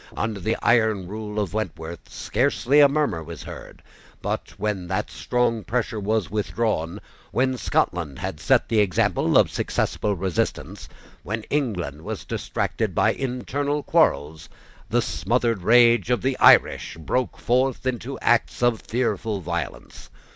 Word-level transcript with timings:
Under 0.17 0.39
the 0.39 0.57
iron 0.63 1.07
rule 1.07 1.39
of 1.39 1.53
Wentworth, 1.53 2.11
scarcely 2.11 2.79
a 2.79 2.89
murmur 2.89 3.23
was 3.23 3.43
heard: 3.43 3.83
but, 4.19 4.49
when 4.57 4.87
that 4.87 5.11
strong 5.11 5.63
pressure 5.63 5.99
was 5.99 6.27
withdrawn, 6.31 6.99
when 7.31 7.55
Scotland 7.55 8.17
had 8.17 8.39
set 8.39 8.67
the 8.67 8.79
example 8.79 9.37
of 9.37 9.51
successful 9.51 10.15
resistance, 10.15 10.89
when 11.21 11.43
England 11.51 12.01
was 12.01 12.25
distracted 12.25 12.95
by 12.95 13.13
internal 13.13 13.83
quarrels, 13.83 14.49
the 14.89 15.03
smothered 15.03 15.61
rage 15.61 16.09
of 16.09 16.23
the 16.23 16.35
Irish 16.39 16.97
broke 16.97 17.37
forth 17.37 17.85
into 17.85 18.17
acts 18.21 18.63
of 18.63 18.81
fearful 18.81 19.39
violence. 19.39 20.09